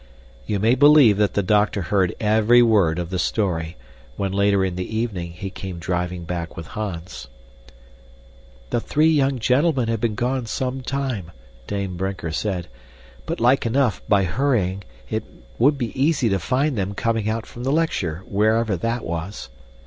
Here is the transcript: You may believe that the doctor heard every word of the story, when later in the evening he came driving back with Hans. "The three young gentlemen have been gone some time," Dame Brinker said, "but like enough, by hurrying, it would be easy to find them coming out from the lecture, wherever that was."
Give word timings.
You 0.47 0.57
may 0.57 0.73
believe 0.73 1.17
that 1.17 1.35
the 1.35 1.43
doctor 1.43 1.83
heard 1.83 2.15
every 2.19 2.63
word 2.63 2.97
of 2.97 3.11
the 3.11 3.19
story, 3.19 3.77
when 4.17 4.31
later 4.31 4.65
in 4.65 4.75
the 4.75 4.97
evening 4.97 5.33
he 5.33 5.51
came 5.51 5.77
driving 5.77 6.23
back 6.23 6.57
with 6.57 6.65
Hans. 6.69 7.27
"The 8.71 8.79
three 8.79 9.11
young 9.11 9.37
gentlemen 9.37 9.89
have 9.89 10.01
been 10.01 10.15
gone 10.15 10.47
some 10.47 10.81
time," 10.81 11.29
Dame 11.67 11.97
Brinker 11.97 12.31
said, 12.31 12.67
"but 13.27 13.39
like 13.39 13.63
enough, 13.63 14.01
by 14.09 14.23
hurrying, 14.23 14.83
it 15.07 15.23
would 15.59 15.77
be 15.77 15.91
easy 16.01 16.29
to 16.29 16.39
find 16.39 16.75
them 16.75 16.95
coming 16.95 17.29
out 17.29 17.45
from 17.45 17.63
the 17.63 17.71
lecture, 17.71 18.23
wherever 18.27 18.75
that 18.77 19.05
was." 19.05 19.49